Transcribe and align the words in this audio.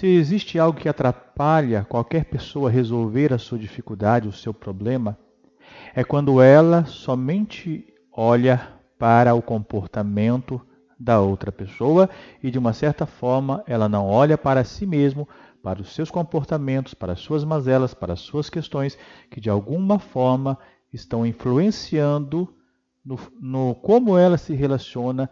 Se 0.00 0.06
existe 0.06 0.58
algo 0.58 0.80
que 0.80 0.88
atrapalha 0.88 1.84
qualquer 1.84 2.24
pessoa 2.24 2.70
resolver 2.70 3.34
a 3.34 3.38
sua 3.38 3.58
dificuldade, 3.58 4.28
o 4.28 4.32
seu 4.32 4.54
problema, 4.54 5.18
é 5.94 6.02
quando 6.02 6.40
ela 6.40 6.86
somente 6.86 7.84
olha 8.10 8.66
para 8.98 9.34
o 9.34 9.42
comportamento 9.42 10.58
da 10.98 11.20
outra 11.20 11.52
pessoa 11.52 12.08
e, 12.42 12.50
de 12.50 12.58
uma 12.58 12.72
certa 12.72 13.04
forma, 13.04 13.62
ela 13.66 13.90
não 13.90 14.06
olha 14.06 14.38
para 14.38 14.64
si 14.64 14.86
mesmo, 14.86 15.28
para 15.62 15.82
os 15.82 15.92
seus 15.94 16.10
comportamentos, 16.10 16.94
para 16.94 17.12
as 17.12 17.20
suas 17.20 17.44
mazelas, 17.44 17.92
para 17.92 18.14
as 18.14 18.20
suas 18.20 18.48
questões, 18.48 18.96
que 19.30 19.38
de 19.38 19.50
alguma 19.50 19.98
forma 19.98 20.56
estão 20.90 21.26
influenciando 21.26 22.48
no, 23.04 23.18
no 23.38 23.74
como 23.74 24.16
ela 24.16 24.38
se 24.38 24.54
relaciona 24.54 25.28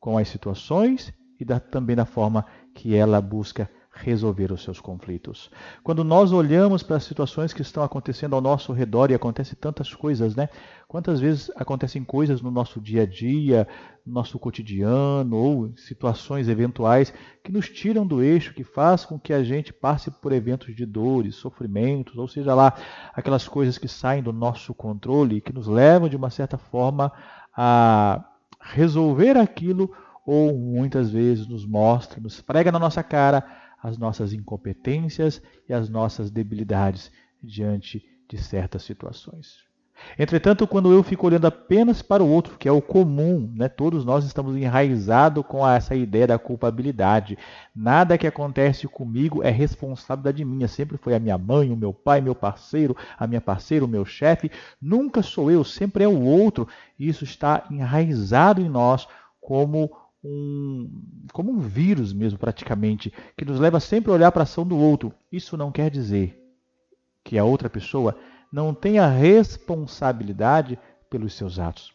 com 0.00 0.18
as 0.18 0.26
situações 0.26 1.14
e 1.38 1.44
da, 1.44 1.60
também 1.60 1.94
na 1.94 2.04
forma 2.04 2.44
que 2.74 2.92
ela 2.96 3.20
busca 3.20 3.70
resolver 4.02 4.50
os 4.52 4.62
seus 4.62 4.80
conflitos. 4.80 5.50
Quando 5.82 6.02
nós 6.02 6.32
olhamos 6.32 6.82
para 6.82 6.96
as 6.96 7.04
situações 7.04 7.52
que 7.52 7.62
estão 7.62 7.82
acontecendo 7.82 8.34
ao 8.34 8.40
nosso 8.40 8.72
redor 8.72 9.10
e 9.10 9.14
acontecem 9.14 9.56
tantas 9.60 9.94
coisas, 9.94 10.34
né? 10.34 10.48
Quantas 10.88 11.20
vezes 11.20 11.50
acontecem 11.54 12.02
coisas 12.02 12.40
no 12.40 12.50
nosso 12.50 12.80
dia 12.80 13.02
a 13.02 13.06
dia, 13.06 13.68
no 14.04 14.14
nosso 14.14 14.38
cotidiano 14.38 15.36
ou 15.36 15.76
situações 15.76 16.48
eventuais 16.48 17.12
que 17.44 17.52
nos 17.52 17.68
tiram 17.68 18.06
do 18.06 18.22
eixo, 18.22 18.54
que 18.54 18.64
faz 18.64 19.04
com 19.04 19.18
que 19.18 19.32
a 19.32 19.44
gente 19.44 19.72
passe 19.72 20.10
por 20.10 20.32
eventos 20.32 20.74
de 20.74 20.84
dores, 20.84 21.36
sofrimentos, 21.36 22.16
ou 22.16 22.26
seja 22.26 22.54
lá, 22.54 22.74
aquelas 23.14 23.46
coisas 23.46 23.78
que 23.78 23.86
saem 23.86 24.22
do 24.22 24.32
nosso 24.32 24.74
controle 24.74 25.36
e 25.36 25.40
que 25.40 25.52
nos 25.52 25.66
levam 25.66 26.08
de 26.08 26.16
uma 26.16 26.30
certa 26.30 26.58
forma 26.58 27.12
a 27.56 28.24
resolver 28.60 29.36
aquilo 29.36 29.90
ou 30.26 30.56
muitas 30.56 31.10
vezes 31.10 31.46
nos 31.46 31.66
mostra, 31.66 32.20
nos 32.20 32.40
prega 32.40 32.70
na 32.70 32.78
nossa 32.78 33.02
cara 33.02 33.44
as 33.82 33.98
nossas 33.98 34.32
incompetências 34.32 35.42
e 35.68 35.72
as 35.72 35.88
nossas 35.88 36.30
debilidades 36.30 37.10
diante 37.42 38.04
de 38.28 38.38
certas 38.38 38.82
situações. 38.82 39.70
Entretanto, 40.18 40.66
quando 40.66 40.92
eu 40.92 41.02
fico 41.02 41.26
olhando 41.26 41.46
apenas 41.46 42.02
para 42.02 42.22
o 42.22 42.28
outro, 42.28 42.56
que 42.58 42.68
é 42.68 42.72
o 42.72 42.82
comum, 42.82 43.52
né? 43.54 43.68
todos 43.68 44.04
nós 44.04 44.24
estamos 44.24 44.56
enraizados 44.56 45.44
com 45.46 45.66
essa 45.66 45.94
ideia 45.94 46.26
da 46.26 46.38
culpabilidade. 46.38 47.38
Nada 47.74 48.18
que 48.18 48.26
acontece 48.26 48.86
comigo 48.88 49.42
é 49.42 49.50
responsabilidade 49.50 50.44
minha. 50.44 50.68
Sempre 50.68 50.96
foi 50.96 51.14
a 51.14 51.18
minha 51.20 51.38
mãe, 51.38 51.70
o 51.70 51.76
meu 51.76 51.92
pai, 51.92 52.20
meu 52.20 52.34
parceiro, 52.34 52.96
a 53.18 53.26
minha 53.26 53.40
parceira, 53.40 53.84
o 53.84 53.88
meu 53.88 54.04
chefe. 54.04 54.50
Nunca 54.80 55.22
sou 55.22 55.50
eu, 55.50 55.64
sempre 55.64 56.04
é 56.04 56.08
o 56.08 56.22
outro. 56.22 56.66
E 56.98 57.08
isso 57.08 57.24
está 57.24 57.64
enraizado 57.70 58.60
em 58.60 58.68
nós 58.68 59.06
como 59.40 59.90
um, 60.22 60.90
como 61.32 61.52
um 61.52 61.58
vírus 61.60 62.12
mesmo, 62.12 62.38
praticamente, 62.38 63.12
que 63.36 63.44
nos 63.44 63.58
leva 63.58 63.80
sempre 63.80 64.10
a 64.10 64.14
olhar 64.14 64.32
para 64.32 64.42
a 64.42 64.44
ação 64.44 64.66
do 64.66 64.76
outro. 64.76 65.12
Isso 65.32 65.56
não 65.56 65.72
quer 65.72 65.90
dizer 65.90 66.38
que 67.24 67.38
a 67.38 67.44
outra 67.44 67.70
pessoa 67.70 68.16
não 68.52 68.74
tenha 68.74 69.06
responsabilidade 69.06 70.78
pelos 71.08 71.34
seus 71.34 71.58
atos. 71.58 71.92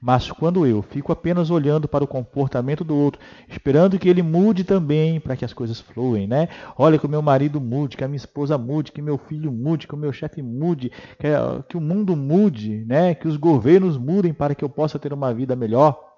Mas 0.00 0.32
quando 0.32 0.66
eu 0.66 0.82
fico 0.82 1.12
apenas 1.12 1.48
olhando 1.48 1.86
para 1.86 2.02
o 2.02 2.08
comportamento 2.08 2.82
do 2.82 2.96
outro, 2.96 3.20
esperando 3.48 3.96
que 4.00 4.08
ele 4.08 4.20
mude 4.20 4.64
também 4.64 5.20
para 5.20 5.36
que 5.36 5.44
as 5.44 5.52
coisas 5.52 5.80
fluem, 5.80 6.26
né? 6.26 6.48
Olha 6.76 6.98
que 6.98 7.06
o 7.06 7.08
meu 7.08 7.22
marido 7.22 7.60
mude, 7.60 7.96
que 7.96 8.02
a 8.02 8.08
minha 8.08 8.16
esposa 8.16 8.58
mude, 8.58 8.90
que 8.90 9.00
meu 9.00 9.16
filho 9.16 9.52
mude, 9.52 9.86
que 9.86 9.94
o 9.94 9.98
meu 9.98 10.12
chefe 10.12 10.42
mude, 10.42 10.90
que, 11.20 11.28
que 11.68 11.76
o 11.76 11.80
mundo 11.80 12.16
mude, 12.16 12.84
né? 12.84 13.14
Que 13.14 13.28
os 13.28 13.36
governos 13.36 13.96
mudem 13.96 14.34
para 14.34 14.56
que 14.56 14.64
eu 14.64 14.68
possa 14.68 14.98
ter 14.98 15.12
uma 15.12 15.32
vida 15.32 15.54
melhor 15.54 16.11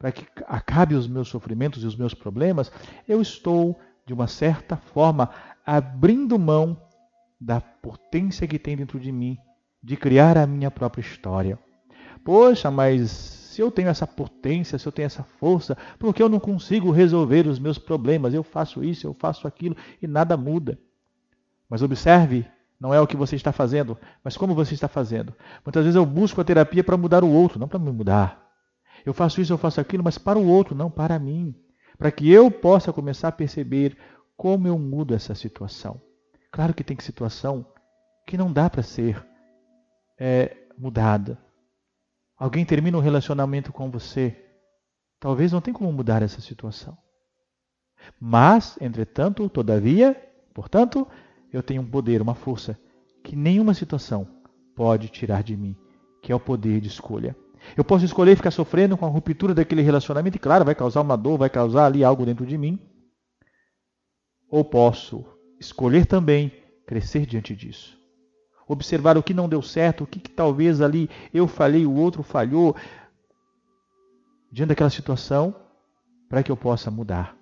para 0.00 0.10
que 0.10 0.26
acabe 0.46 0.94
os 0.94 1.06
meus 1.06 1.28
sofrimentos 1.28 1.84
e 1.84 1.86
os 1.86 1.94
meus 1.94 2.14
problemas, 2.14 2.72
eu 3.06 3.20
estou, 3.20 3.78
de 4.06 4.14
uma 4.14 4.26
certa 4.26 4.74
forma, 4.74 5.28
abrindo 5.64 6.38
mão 6.38 6.74
da 7.38 7.60
potência 7.60 8.48
que 8.48 8.58
tem 8.58 8.78
dentro 8.78 8.98
de 8.98 9.12
mim 9.12 9.36
de 9.82 9.98
criar 9.98 10.38
a 10.38 10.46
minha 10.46 10.70
própria 10.70 11.02
história. 11.02 11.58
Poxa, 12.24 12.70
mas 12.70 13.10
se 13.10 13.60
eu 13.60 13.70
tenho 13.70 13.88
essa 13.88 14.06
potência, 14.06 14.78
se 14.78 14.88
eu 14.88 14.92
tenho 14.92 15.04
essa 15.04 15.22
força, 15.22 15.76
por 15.98 16.14
que 16.14 16.22
eu 16.22 16.30
não 16.30 16.40
consigo 16.40 16.90
resolver 16.90 17.46
os 17.46 17.58
meus 17.58 17.76
problemas? 17.76 18.32
Eu 18.32 18.42
faço 18.42 18.82
isso, 18.82 19.06
eu 19.06 19.12
faço 19.12 19.46
aquilo 19.46 19.76
e 20.00 20.06
nada 20.06 20.34
muda. 20.34 20.78
Mas 21.68 21.82
observe, 21.82 22.46
não 22.80 22.94
é 22.94 23.00
o 23.00 23.06
que 23.06 23.18
você 23.18 23.36
está 23.36 23.52
fazendo, 23.52 23.98
mas 24.24 24.34
como 24.34 24.54
você 24.54 24.72
está 24.72 24.88
fazendo. 24.88 25.34
Muitas 25.62 25.84
vezes 25.84 25.96
eu 25.96 26.06
busco 26.06 26.40
a 26.40 26.44
terapia 26.44 26.82
para 26.82 26.96
mudar 26.96 27.22
o 27.22 27.30
outro, 27.30 27.58
não 27.58 27.68
para 27.68 27.78
me 27.78 27.92
mudar. 27.92 28.49
Eu 29.04 29.14
faço 29.14 29.40
isso, 29.40 29.52
eu 29.52 29.58
faço 29.58 29.80
aquilo, 29.80 30.04
mas 30.04 30.18
para 30.18 30.38
o 30.38 30.46
outro, 30.46 30.74
não 30.74 30.90
para 30.90 31.18
mim. 31.18 31.54
Para 31.98 32.10
que 32.10 32.30
eu 32.30 32.50
possa 32.50 32.92
começar 32.92 33.28
a 33.28 33.32
perceber 33.32 33.96
como 34.36 34.66
eu 34.66 34.78
mudo 34.78 35.14
essa 35.14 35.34
situação. 35.34 36.00
Claro 36.50 36.74
que 36.74 36.82
tem 36.82 36.98
situação 36.98 37.66
que 38.26 38.36
não 38.36 38.52
dá 38.52 38.68
para 38.70 38.82
ser 38.82 39.24
é, 40.18 40.56
mudada. 40.78 41.38
Alguém 42.36 42.64
termina 42.64 42.96
um 42.96 43.02
relacionamento 43.02 43.72
com 43.72 43.90
você, 43.90 44.36
talvez 45.18 45.52
não 45.52 45.60
tenha 45.60 45.76
como 45.76 45.92
mudar 45.92 46.22
essa 46.22 46.40
situação. 46.40 46.96
Mas, 48.18 48.78
entretanto, 48.80 49.48
todavia, 49.48 50.14
portanto, 50.54 51.06
eu 51.52 51.62
tenho 51.62 51.82
um 51.82 51.90
poder, 51.90 52.22
uma 52.22 52.34
força 52.34 52.78
que 53.22 53.36
nenhuma 53.36 53.74
situação 53.74 54.26
pode 54.74 55.08
tirar 55.08 55.42
de 55.42 55.56
mim, 55.56 55.76
que 56.22 56.32
é 56.32 56.34
o 56.34 56.40
poder 56.40 56.80
de 56.80 56.88
escolha. 56.88 57.36
Eu 57.76 57.84
posso 57.84 58.04
escolher 58.04 58.36
ficar 58.36 58.50
sofrendo 58.50 58.96
com 58.96 59.06
a 59.06 59.08
ruptura 59.08 59.54
daquele 59.54 59.82
relacionamento, 59.82 60.36
e 60.36 60.40
claro, 60.40 60.64
vai 60.64 60.74
causar 60.74 61.00
uma 61.00 61.16
dor, 61.16 61.38
vai 61.38 61.50
causar 61.50 61.86
ali 61.86 62.02
algo 62.02 62.24
dentro 62.24 62.46
de 62.46 62.56
mim. 62.56 62.78
Ou 64.50 64.64
posso 64.64 65.24
escolher 65.58 66.06
também 66.06 66.52
crescer 66.86 67.26
diante 67.26 67.54
disso. 67.54 67.98
Observar 68.66 69.16
o 69.18 69.22
que 69.22 69.34
não 69.34 69.48
deu 69.48 69.62
certo, 69.62 70.04
o 70.04 70.06
que, 70.06 70.18
que 70.18 70.30
talvez 70.30 70.80
ali 70.80 71.08
eu 71.34 71.46
falhei, 71.46 71.86
o 71.86 71.94
outro 71.94 72.22
falhou, 72.22 72.74
diante 74.50 74.68
daquela 74.70 74.90
situação, 74.90 75.54
para 76.28 76.42
que 76.42 76.50
eu 76.50 76.56
possa 76.56 76.90
mudar. 76.90 77.36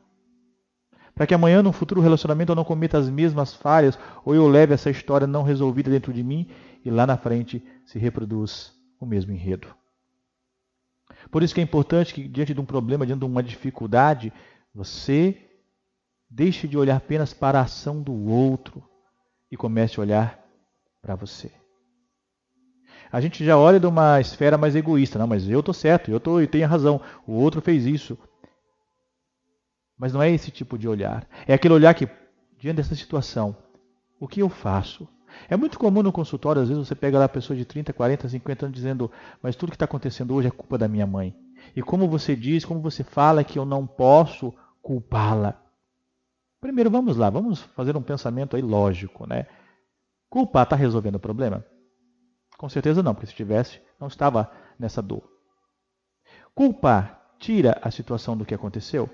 Para 1.15 1.27
que 1.27 1.35
amanhã, 1.35 1.63
no 1.63 1.73
futuro 1.73 2.01
relacionamento, 2.01 2.53
eu 2.53 2.57
não 2.57 2.65
cometa 2.65 2.97
as 2.97 3.11
mesmas 3.11 3.53
falhas, 3.53 3.99
ou 4.25 4.35
eu 4.35 4.47
leve 4.47 4.73
essa 4.73 4.89
história 4.89 5.27
não 5.27 5.43
resolvida 5.43 5.91
dentro 5.91 6.13
de 6.13 6.23
mim 6.23 6.49
e 6.85 6.91
lá 6.91 7.07
na 7.07 7.17
frente 7.17 7.63
se 7.85 7.99
reproduz 7.99 8.73
o 9.01 9.05
mesmo 9.05 9.33
enredo. 9.33 9.69
Por 11.31 11.43
isso 11.43 11.55
que 11.55 11.61
é 11.61 11.65
importante 11.65 12.15
que, 12.15 12.27
diante 12.27 12.55
de 12.55 12.61
um 12.61 12.65
problema, 12.65 13.07
diante 13.07 13.21
de 13.21 13.27
uma 13.27 13.43
dificuldade, 13.43 14.33
você 14.75 15.37
deixe 16.31 16.69
de 16.69 16.77
olhar 16.77 16.97
apenas 16.97 17.33
para 17.33 17.59
a 17.59 17.63
ação 17.63 18.03
do 18.03 18.13
outro 18.13 18.83
e 19.51 19.57
comece 19.57 19.99
a 19.99 20.03
olhar 20.03 20.45
para 21.01 21.15
você. 21.15 21.51
A 23.11 23.21
gente 23.21 23.45
já 23.45 23.57
olha 23.57 23.81
de 23.81 23.87
uma 23.87 24.21
esfera 24.21 24.59
mais 24.59 24.77
egoísta, 24.77 25.19
não, 25.19 25.27
mas 25.27 25.49
eu 25.49 25.61
estou 25.61 25.73
certo, 25.73 26.11
eu, 26.11 26.21
tô, 26.21 26.41
eu 26.41 26.47
tenho 26.47 26.69
razão, 26.69 27.01
o 27.27 27.33
outro 27.33 27.63
fez 27.63 27.87
isso. 27.87 28.19
Mas 29.97 30.13
não 30.13 30.23
é 30.23 30.31
esse 30.31 30.51
tipo 30.51 30.79
de 30.79 30.87
olhar. 30.87 31.27
É 31.47 31.55
aquele 31.55 31.75
olhar 31.75 31.95
que, 31.95 32.09
diante 32.59 32.77
dessa 32.77 32.95
situação, 32.95 33.57
o 34.21 34.29
que 34.29 34.41
eu 34.41 34.49
faço? 34.49 35.09
É 35.49 35.57
muito 35.57 35.79
comum 35.79 36.03
no 36.03 36.13
consultório, 36.13 36.63
às 36.63 36.69
vezes 36.69 36.87
você 36.87 36.95
pega 36.95 37.19
lá 37.19 37.27
a 37.27 37.29
pessoa 37.29 37.57
de 37.57 37.65
30, 37.65 37.93
40, 37.93 38.29
50 38.29 38.67
anos 38.67 38.75
dizendo, 38.75 39.11
mas 39.43 39.57
tudo 39.57 39.71
que 39.71 39.77
está 39.77 39.85
acontecendo 39.85 40.35
hoje 40.35 40.49
é 40.49 40.51
culpa 40.51 40.79
da 40.79 40.89
minha 40.89 41.07
mãe. 41.07 41.37
E 41.77 41.83
como 41.83 42.09
você 42.09 42.35
diz, 42.35 42.65
como 42.65 42.81
você 42.81 43.05
fala 43.05 43.45
que 43.45 43.59
eu 43.59 43.65
não 43.65 43.87
posso 43.87 44.55
culpá-la. 44.83 45.61
Primeiro, 46.61 46.91
vamos 46.91 47.17
lá, 47.17 47.31
vamos 47.31 47.61
fazer 47.61 47.97
um 47.97 48.03
pensamento 48.03 48.57
aí 48.57 48.63
lógico, 48.63 49.27
né? 49.27 49.47
Culpar 50.29 50.65
está 50.65 50.77
resolvendo 50.77 51.15
o 51.17 51.21
problema? 51.21 51.65
Com 52.57 52.69
certeza 52.69 53.03
não, 53.03 53.15
porque 53.15 53.27
se 53.27 53.35
tivesse, 53.35 53.81
não 54.01 54.09
estava 54.09 54.51
nessa 54.79 55.01
dor. 55.01 55.23
Culpar 56.55 57.35
tira 57.39 57.79
a 57.83 57.91
situação 57.91 58.37
do 58.37 58.45
que 58.45 58.55
aconteceu? 58.55 59.09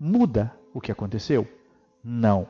Muda 0.00 0.56
o 0.72 0.80
que 0.80 0.90
aconteceu? 0.90 1.46
Não. 2.02 2.48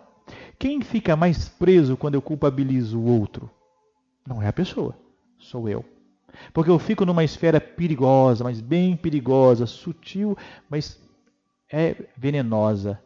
Quem 0.58 0.80
fica 0.80 1.16
mais 1.16 1.48
preso 1.48 1.96
quando 1.96 2.14
eu 2.14 2.22
culpabilizo 2.22 2.98
o 2.98 3.20
outro? 3.20 3.50
Não 4.26 4.42
é 4.42 4.48
a 4.48 4.52
pessoa, 4.52 4.96
sou 5.38 5.68
eu. 5.68 5.84
Porque 6.52 6.70
eu 6.70 6.78
fico 6.78 7.04
numa 7.04 7.24
esfera 7.24 7.60
perigosa, 7.60 8.44
mas 8.44 8.60
bem 8.60 8.96
perigosa, 8.96 9.66
sutil, 9.66 10.36
mas 10.68 11.00
é 11.70 11.96
venenosa, 12.16 13.00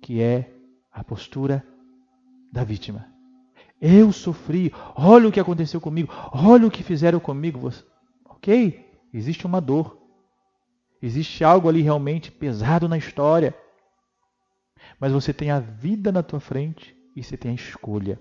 que 0.00 0.20
é 0.20 0.50
a 0.92 1.02
postura 1.02 1.64
da 2.52 2.64
vítima. 2.64 3.06
Eu 3.80 4.12
sofri, 4.12 4.72
olha 4.94 5.28
o 5.28 5.32
que 5.32 5.40
aconteceu 5.40 5.80
comigo, 5.80 6.12
olha 6.32 6.66
o 6.66 6.70
que 6.70 6.82
fizeram 6.82 7.18
comigo. 7.18 7.70
Ok, 8.24 8.86
existe 9.12 9.46
uma 9.46 9.60
dor, 9.60 9.98
existe 11.00 11.42
algo 11.42 11.68
ali 11.68 11.82
realmente 11.82 12.30
pesado 12.30 12.88
na 12.88 12.96
história 12.96 13.54
mas 15.00 15.12
você 15.12 15.32
tem 15.32 15.50
a 15.50 15.60
vida 15.60 16.12
na 16.12 16.22
tua 16.22 16.40
frente 16.40 16.96
e 17.14 17.22
você 17.22 17.36
tem 17.36 17.50
a 17.52 17.54
escolha. 17.54 18.18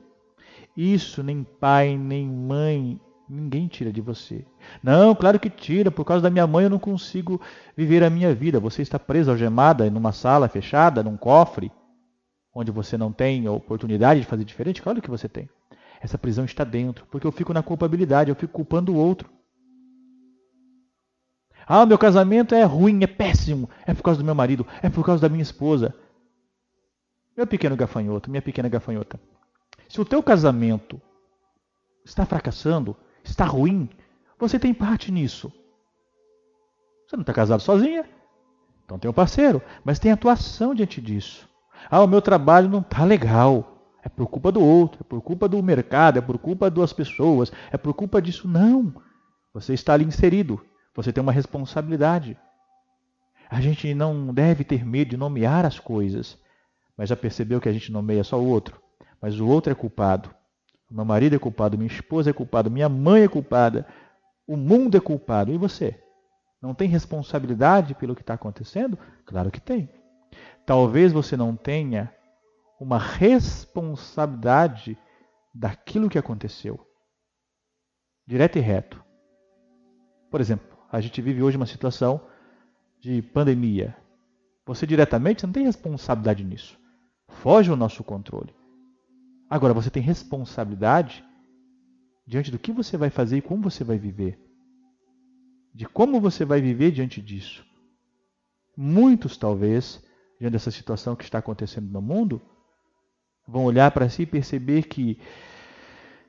Isso 0.76 1.22
nem 1.22 1.44
pai, 1.44 1.98
nem 1.98 2.28
mãe, 2.28 3.00
ninguém 3.30 3.68
tira 3.68 3.92
de 3.92 4.02
você. 4.02 4.46
Não, 4.84 5.16
claro 5.16 5.40
que 5.40 5.50
tira, 5.50 5.90
por 5.90 6.06
causa 6.06 6.22
da 6.22 6.30
minha 6.30 6.46
mãe 6.46 6.66
eu 6.66 6.70
não 6.70 6.80
consigo 6.80 7.42
viver 7.76 8.04
a 8.04 8.10
minha 8.10 8.34
vida. 8.34 8.60
Você 8.60 8.82
está 8.82 9.00
presa, 9.00 9.32
algemada, 9.32 9.90
numa 9.90 10.12
sala 10.12 10.48
fechada, 10.48 11.04
num 11.04 11.18
cofre. 11.18 11.72
onde 12.54 12.72
você 12.72 12.98
não 12.98 13.14
tem 13.14 13.48
a 13.48 13.52
oportunidade 13.52 14.20
de 14.20 14.26
fazer 14.26 14.44
diferente? 14.44 14.82
Claro 14.82 15.02
que 15.02 15.10
você 15.10 15.30
tem. 15.30 15.50
Essa 16.02 16.18
prisão 16.18 16.44
está 16.44 16.64
dentro, 16.64 17.06
porque 17.10 17.26
eu 17.26 17.32
fico 17.32 17.54
na 17.54 17.64
culpabilidade, 17.64 18.30
eu 18.30 18.36
fico 18.36 18.52
culpando 18.52 18.92
o 18.92 18.98
outro. 18.98 19.30
Ah, 21.66 21.86
meu 21.86 21.98
casamento 21.98 22.56
é 22.56 22.64
ruim, 22.64 23.04
é 23.04 23.08
péssimo, 23.08 23.70
é 23.86 23.94
por 23.94 24.04
causa 24.04 24.20
do 24.20 24.26
meu 24.26 24.36
marido, 24.36 24.66
é 24.82 24.90
por 24.90 25.06
causa 25.06 25.22
da 25.22 25.30
minha 25.30 25.44
esposa. 25.44 25.94
Meu 27.36 27.48
pequeno 27.48 27.76
gafanhoto, 27.76 28.30
minha 28.30 28.42
pequena 28.42 28.70
gafanhota. 28.70 29.20
Se 29.88 30.00
o 30.00 30.06
teu 30.06 30.22
casamento 30.22 31.02
está 32.04 32.26
fracassando, 32.26 32.96
está 33.24 33.46
ruim, 33.46 33.90
você 34.38 34.60
tem 34.60 34.74
parte 34.74 35.12
nisso. 35.12 35.52
Você 37.08 37.16
não 37.16 37.22
está 37.22 37.34
casado 37.34 37.62
sozinha, 37.62 38.06
então 38.86 38.98
tem 39.00 39.10
um 39.10 39.14
parceiro, 39.14 39.62
mas 39.84 40.00
tem 40.00 40.12
atuação 40.12 40.74
diante 40.74 41.02
disso. 41.02 41.48
Ah, 41.90 42.04
o 42.04 42.08
meu 42.08 42.22
trabalho 42.22 42.70
não 42.70 42.80
está 42.80 43.04
legal. 43.04 43.68
É 44.04 44.10
por 44.10 44.28
culpa 44.28 44.52
do 44.52 44.62
outro, 44.62 45.02
é 45.02 45.04
por 45.04 45.22
culpa 45.22 45.48
do 45.48 45.62
mercado, 45.62 46.18
é 46.18 46.22
por 46.22 46.38
culpa 46.40 46.72
das 46.72 46.92
pessoas, 46.92 47.52
é 47.72 47.78
por 47.78 47.94
culpa 47.94 48.22
disso. 48.22 48.48
Não. 48.48 48.94
Você 49.54 49.74
está 49.74 49.94
ali 49.94 50.06
inserido. 50.06 50.60
Você 50.96 51.14
tem 51.14 51.22
uma 51.22 51.32
responsabilidade. 51.32 52.38
A 53.50 53.62
gente 53.62 53.94
não 53.94 54.34
deve 54.34 54.64
ter 54.64 54.86
medo 54.86 55.12
de 55.12 55.18
nomear 55.18 55.66
as 55.66 55.80
coisas. 55.80 56.38
Mas 57.02 57.10
já 57.10 57.16
percebeu 57.16 57.60
que 57.60 57.68
a 57.68 57.74
gente 57.74 57.92
nomeia 57.92 58.24
só 58.24 58.40
o 58.40 58.48
outro? 58.48 58.80
Mas 59.20 59.40
o 59.40 59.48
outro 59.48 59.72
é 59.72 59.76
culpado. 59.76 60.30
Meu 60.88 61.04
marido 61.04 61.36
é 61.36 61.40
culpado, 61.40 61.76
minha 61.76 61.92
esposa 61.92 62.30
é 62.30 62.34
culpada, 62.34 62.70
minha 62.70 62.88
mãe 62.88 63.24
é 63.24 63.28
culpada, 63.28 63.88
o 64.46 64.56
mundo 64.56 64.96
é 64.96 65.00
culpado. 65.00 65.52
E 65.52 65.58
você? 65.58 66.00
Não 66.62 66.76
tem 66.76 66.88
responsabilidade 66.88 67.96
pelo 67.96 68.14
que 68.14 68.22
está 68.22 68.36
acontecendo? 68.36 69.00
Claro 69.26 69.50
que 69.50 69.60
tem. 69.60 69.90
Talvez 70.64 71.12
você 71.12 71.36
não 71.36 71.56
tenha 71.56 72.14
uma 72.80 73.00
responsabilidade 73.00 74.96
daquilo 75.56 76.08
que 76.08 76.20
aconteceu. 76.20 76.80
Direto 78.28 78.60
e 78.60 78.62
reto. 78.62 79.04
Por 80.30 80.40
exemplo, 80.40 80.78
a 80.92 81.02
gente 81.02 81.20
vive 81.20 81.42
hoje 81.42 81.58
uma 81.58 81.66
situação 81.66 82.22
de 83.00 83.24
pandemia. 83.24 83.98
Você 84.68 84.86
diretamente 84.86 85.48
não 85.48 85.52
tem 85.52 85.66
responsabilidade 85.66 86.44
nisso. 86.44 86.80
Foge 87.42 87.70
ao 87.72 87.78
nosso 87.78 88.04
controle. 88.04 88.54
Agora, 89.50 89.74
você 89.74 89.90
tem 89.90 90.02
responsabilidade 90.02 91.24
diante 92.26 92.52
do 92.52 92.60
que 92.60 92.72
você 92.72 92.98
vai 92.98 93.10
fazer 93.10 93.38
e 93.38 93.42
como 93.42 93.64
você 93.64 93.84
vai 93.84 93.98
viver 93.98 94.40
de 95.74 95.86
como 95.86 96.20
você 96.20 96.44
vai 96.44 96.62
viver 96.62 96.92
diante 96.92 97.22
disso. 97.22 97.66
Muitos, 98.76 99.38
talvez, 99.38 100.04
diante 100.40 100.54
dessa 100.54 100.72
situação 100.72 101.16
que 101.16 101.24
está 101.24 101.38
acontecendo 101.38 101.90
no 101.90 102.02
mundo, 102.02 102.42
vão 103.48 103.66
olhar 103.66 103.92
para 103.92 104.10
si 104.10 104.24
e 104.24 104.26
perceber 104.26 104.84
que 104.84 105.18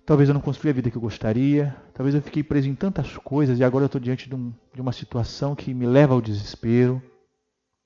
talvez 0.06 0.28
eu 0.28 0.34
não 0.34 0.40
construí 0.40 0.70
a 0.70 0.74
vida 0.74 0.90
que 0.90 0.96
eu 0.96 1.02
gostaria, 1.02 1.76
talvez 1.94 2.14
eu 2.14 2.22
fiquei 2.22 2.42
preso 2.42 2.68
em 2.68 2.74
tantas 2.74 3.16
coisas 3.18 3.58
e 3.58 3.64
agora 3.64 3.84
eu 3.84 3.86
estou 3.86 4.00
diante 4.00 4.28
de, 4.28 4.34
um, 4.34 4.52
de 4.74 4.80
uma 4.80 4.92
situação 4.92 5.54
que 5.54 5.72
me 5.74 5.86
leva 5.86 6.14
ao 6.14 6.20
desespero, 6.20 7.02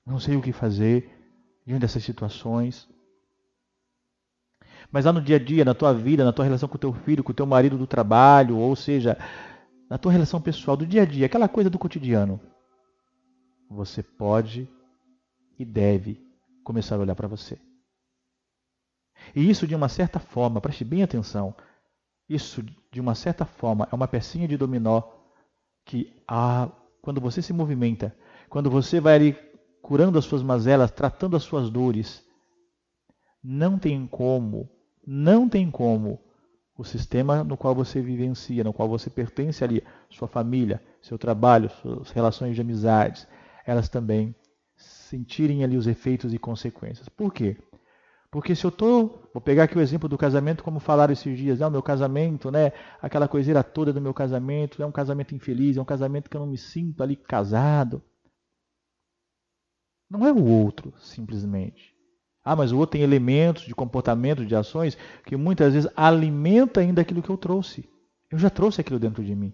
não 0.05 0.19
sei 0.19 0.35
o 0.35 0.41
que 0.41 0.51
fazer 0.51 1.09
diante 1.65 1.81
dessas 1.81 2.03
situações. 2.03 2.87
Mas 4.91 5.05
lá 5.05 5.13
no 5.13 5.21
dia 5.21 5.35
a 5.35 5.39
dia, 5.39 5.65
na 5.65 5.73
tua 5.73 5.93
vida, 5.93 6.23
na 6.23 6.31
tua 6.31 6.45
relação 6.45 6.69
com 6.69 6.75
o 6.75 6.79
teu 6.79 6.93
filho, 6.93 7.23
com 7.23 7.31
o 7.31 7.35
teu 7.35 7.45
marido 7.45 7.77
do 7.77 7.85
trabalho, 7.85 8.57
ou 8.57 8.75
seja, 8.75 9.17
na 9.89 9.97
tua 9.97 10.11
relação 10.11 10.41
pessoal, 10.41 10.77
do 10.77 10.85
dia 10.85 11.01
a 11.01 11.05
dia, 11.05 11.25
aquela 11.25 11.47
coisa 11.47 11.69
do 11.69 11.79
cotidiano, 11.79 12.39
você 13.69 14.01
pode 14.01 14.67
e 15.59 15.65
deve 15.65 16.21
começar 16.63 16.95
a 16.95 16.99
olhar 16.99 17.15
para 17.15 17.27
você. 17.27 17.59
E 19.35 19.49
isso, 19.49 19.67
de 19.67 19.75
uma 19.75 19.89
certa 19.89 20.19
forma, 20.19 20.61
preste 20.61 20.85
bem 20.85 21.03
atenção, 21.03 21.53
isso, 22.29 22.63
de 22.91 22.99
uma 22.99 23.15
certa 23.15 23.45
forma, 23.45 23.87
é 23.91 23.95
uma 23.95 24.07
pecinha 24.07 24.47
de 24.47 24.57
dominó 24.57 25.01
que, 25.85 26.13
ah, 26.27 26.69
quando 27.01 27.21
você 27.21 27.41
se 27.41 27.53
movimenta, 27.53 28.15
quando 28.49 28.69
você 28.69 28.99
vai 28.99 29.15
ali 29.15 29.37
curando 29.81 30.19
as 30.19 30.25
suas 30.25 30.43
mazelas, 30.43 30.91
tratando 30.91 31.37
as 31.37 31.43
suas 31.43 31.69
dores, 31.69 32.25
não 33.41 33.79
tem 33.79 34.05
como, 34.05 34.69
não 35.07 35.47
tem 35.47 35.71
como 35.71 36.19
o 36.77 36.83
sistema 36.83 37.41
no 37.41 37.55
qual 37.55 37.73
você 37.73 38.01
vivencia, 38.01 38.63
no 38.63 38.73
qual 38.73 38.89
você 38.89 39.09
pertence 39.09 39.63
ali, 39.63 39.81
sua 40.09 40.27
família, 40.27 40.83
seu 41.01 41.17
trabalho, 41.17 41.69
suas 41.69 42.11
relações 42.11 42.55
de 42.55 42.61
amizades, 42.61 43.25
elas 43.65 43.87
também 43.87 44.35
sentirem 44.75 45.63
ali 45.63 45.77
os 45.77 45.87
efeitos 45.87 46.33
e 46.33 46.37
consequências. 46.37 47.07
Por 47.07 47.33
quê? 47.33 47.57
Porque 48.29 48.53
se 48.53 48.65
eu 48.65 48.69
estou, 48.69 49.29
vou 49.33 49.41
pegar 49.41 49.63
aqui 49.63 49.77
o 49.77 49.81
exemplo 49.81 50.09
do 50.09 50.17
casamento, 50.17 50.63
como 50.63 50.79
falaram 50.79 51.13
esses 51.13 51.37
dias, 51.37 51.61
ah, 51.61 51.69
meu 51.69 51.81
casamento, 51.81 52.51
né, 52.51 52.73
aquela 53.01 53.27
coiseira 53.27 53.63
toda 53.63 53.93
do 53.93 54.01
meu 54.01 54.13
casamento, 54.13 54.83
é 54.83 54.85
um 54.85 54.91
casamento 54.91 55.33
infeliz, 55.33 55.77
é 55.77 55.81
um 55.81 55.85
casamento 55.85 56.29
que 56.29 56.35
eu 56.35 56.41
não 56.41 56.47
me 56.47 56.57
sinto 56.57 57.01
ali 57.01 57.15
casado. 57.15 58.03
Não 60.09 60.27
é 60.27 60.31
o 60.31 60.45
outro, 60.45 60.93
simplesmente. 60.99 61.96
Ah, 62.49 62.55
mas 62.55 62.71
o 62.71 62.77
outro 62.77 62.93
tem 62.93 63.01
elementos 63.01 63.63
de 63.63 63.75
comportamento, 63.75 64.45
de 64.45 64.55
ações, 64.55 64.97
que 65.25 65.35
muitas 65.35 65.73
vezes 65.73 65.91
alimenta 65.97 66.79
ainda 66.79 67.01
aquilo 67.01 67.21
que 67.21 67.29
eu 67.29 67.35
trouxe. 67.35 67.83
Eu 68.31 68.39
já 68.39 68.49
trouxe 68.49 68.79
aquilo 68.79 68.97
dentro 68.97 69.21
de 69.21 69.35
mim. 69.35 69.53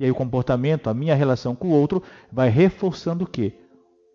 E 0.00 0.04
aí 0.06 0.10
o 0.10 0.14
comportamento, 0.14 0.88
a 0.88 0.94
minha 0.94 1.14
relação 1.14 1.54
com 1.54 1.68
o 1.68 1.72
outro, 1.72 2.02
vai 2.32 2.48
reforçando 2.48 3.24
o 3.24 3.26
quê? 3.26 3.52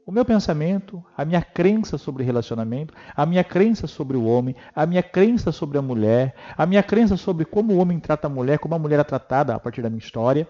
O 0.08 0.12
meu 0.12 0.26
pensamento, 0.26 1.06
a 1.16 1.24
minha 1.24 1.40
crença 1.40 2.00
sobre 2.00 2.24
relacionamento, 2.24 2.96
a 3.16 3.28
minha 3.28 3.44
crença 3.44 3.86
sobre 3.86 4.18
o 4.18 4.26
homem, 4.26 4.56
a 4.74 4.84
minha 4.88 5.04
crença 5.04 5.52
sobre 5.52 5.78
a 5.78 5.82
mulher, 5.82 6.34
a 6.58 6.66
minha 6.66 6.82
crença 6.82 7.16
sobre 7.16 7.46
como 7.46 7.74
o 7.74 7.78
homem 7.78 8.00
trata 8.00 8.26
a 8.26 8.30
mulher, 8.30 8.58
como 8.58 8.74
a 8.74 8.80
mulher 8.80 9.00
é 9.00 9.04
tratada 9.04 9.54
a 9.54 9.60
partir 9.60 9.84
da 9.84 9.90
minha 9.90 10.00
história. 10.00 10.50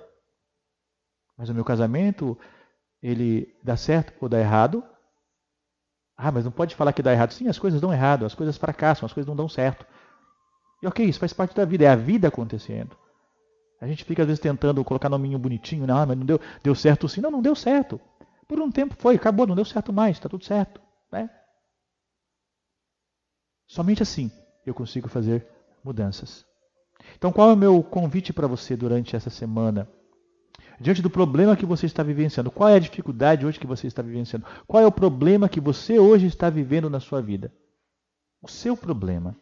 Mas 1.37 1.49
o 1.49 1.53
meu 1.53 1.65
casamento, 1.65 2.37
ele 3.03 3.53
dá 3.61 3.75
certo 3.75 4.13
ou 4.21 4.29
dá 4.29 4.39
errado 4.39 4.81
ah, 6.17 6.31
mas 6.31 6.43
não 6.43 6.51
pode 6.51 6.75
falar 6.75 6.93
que 6.93 7.03
dá 7.03 7.13
errado. 7.13 7.31
Sim, 7.31 7.47
as 7.47 7.59
coisas 7.59 7.79
dão 7.79 7.93
errado, 7.93 8.25
as 8.25 8.33
coisas 8.33 8.57
fracassam, 8.57 9.05
as 9.05 9.13
coisas 9.13 9.27
não 9.27 9.35
dão 9.35 9.47
certo. 9.47 9.85
E 10.81 10.87
ok, 10.87 11.05
isso 11.05 11.19
faz 11.19 11.31
parte 11.31 11.55
da 11.55 11.63
vida, 11.63 11.85
é 11.85 11.87
a 11.87 11.95
vida 11.95 12.27
acontecendo. 12.27 12.97
A 13.79 13.87
gente 13.87 14.03
fica 14.03 14.23
às 14.23 14.27
vezes 14.27 14.39
tentando 14.39 14.83
colocar 14.83 15.09
nominho 15.09 15.37
bonitinho, 15.37 15.85
não, 15.85 16.05
mas 16.05 16.17
não 16.17 16.25
deu, 16.25 16.41
deu 16.63 16.73
certo 16.73 17.07
sim. 17.07 17.21
Não, 17.21 17.29
não 17.29 17.41
deu 17.41 17.55
certo. 17.55 18.01
Por 18.47 18.59
um 18.59 18.71
tempo 18.71 18.95
foi, 18.97 19.15
acabou, 19.15 19.45
não 19.45 19.55
deu 19.55 19.65
certo 19.65 19.93
mais, 19.93 20.17
está 20.17 20.27
tudo 20.27 20.43
certo. 20.43 20.81
Né? 21.11 21.29
Somente 23.67 24.01
assim 24.01 24.31
eu 24.65 24.73
consigo 24.73 25.07
fazer 25.07 25.47
mudanças. 25.83 26.45
Então, 27.15 27.31
qual 27.31 27.51
é 27.51 27.53
o 27.53 27.57
meu 27.57 27.83
convite 27.83 28.33
para 28.33 28.47
você 28.47 28.75
durante 28.75 29.15
essa 29.15 29.29
semana? 29.29 29.87
Diante 30.79 31.01
do 31.01 31.09
problema 31.09 31.55
que 31.55 31.65
você 31.65 31.85
está 31.85 32.03
vivenciando. 32.03 32.51
Qual 32.51 32.69
é 32.69 32.75
a 32.75 32.79
dificuldade 32.79 33.45
hoje 33.45 33.59
que 33.59 33.67
você 33.67 33.87
está 33.87 34.01
vivenciando? 34.01 34.45
Qual 34.67 34.81
é 34.81 34.85
o 34.85 34.91
problema 34.91 35.49
que 35.49 35.59
você 35.59 35.99
hoje 35.99 36.27
está 36.27 36.49
vivendo 36.49 36.89
na 36.89 36.99
sua 36.99 37.21
vida? 37.21 37.51
O 38.41 38.47
seu 38.47 38.77
problema. 38.77 39.35